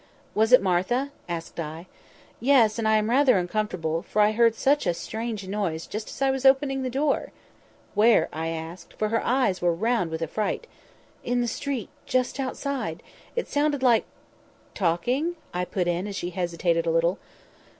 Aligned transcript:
"Was 0.33 0.51
it 0.51 0.63
Martha?" 0.63 1.11
asked 1.29 1.59
I. 1.59 1.85
"Yes. 2.39 2.79
And 2.79 2.87
I 2.87 2.95
am 2.97 3.07
rather 3.11 3.37
uncomfortable, 3.37 4.01
for 4.01 4.19
I 4.19 4.31
heard 4.31 4.55
such 4.55 4.87
a 4.87 4.95
strange 4.95 5.47
noise, 5.47 5.85
just 5.85 6.09
as 6.09 6.19
I 6.23 6.31
was 6.31 6.43
opening 6.43 6.81
the 6.81 6.89
door." 6.89 7.31
"Where?" 7.93 8.27
I 8.33 8.47
asked, 8.47 8.93
for 8.95 9.09
her 9.09 9.23
eyes 9.23 9.61
were 9.61 9.75
round 9.75 10.09
with 10.09 10.23
affright. 10.23 10.65
"In 11.23 11.39
the 11.41 11.47
street—just 11.47 12.39
outside—it 12.39 13.47
sounded 13.47 13.83
like"— 13.83 14.05
"Talking?" 14.73 15.35
I 15.53 15.65
put 15.65 15.87
in, 15.87 16.07
as 16.07 16.15
she 16.15 16.31
hesitated 16.31 16.87
a 16.87 16.91
little. 16.91 17.19